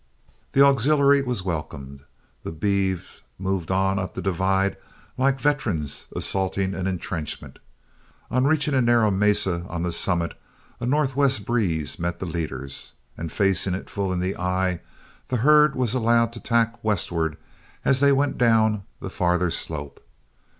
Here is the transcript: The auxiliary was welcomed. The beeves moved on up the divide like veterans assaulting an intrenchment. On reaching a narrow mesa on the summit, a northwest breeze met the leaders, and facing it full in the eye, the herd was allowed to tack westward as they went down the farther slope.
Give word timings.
The 0.53 0.65
auxiliary 0.65 1.21
was 1.21 1.43
welcomed. 1.45 2.05
The 2.41 2.51
beeves 2.51 3.21
moved 3.37 3.69
on 3.69 3.99
up 3.99 4.15
the 4.15 4.21
divide 4.23 4.75
like 5.15 5.39
veterans 5.39 6.07
assaulting 6.15 6.73
an 6.73 6.87
intrenchment. 6.87 7.59
On 8.31 8.45
reaching 8.47 8.73
a 8.73 8.81
narrow 8.81 9.11
mesa 9.11 9.63
on 9.69 9.83
the 9.83 9.91
summit, 9.91 10.33
a 10.79 10.87
northwest 10.87 11.45
breeze 11.45 11.99
met 11.99 12.17
the 12.17 12.25
leaders, 12.25 12.93
and 13.15 13.31
facing 13.31 13.75
it 13.75 13.91
full 13.91 14.11
in 14.11 14.17
the 14.17 14.35
eye, 14.37 14.79
the 15.27 15.37
herd 15.45 15.75
was 15.75 15.93
allowed 15.93 16.33
to 16.33 16.39
tack 16.39 16.83
westward 16.83 17.37
as 17.85 17.99
they 17.99 18.11
went 18.11 18.39
down 18.39 18.81
the 19.01 19.09
farther 19.11 19.51
slope. 19.51 20.03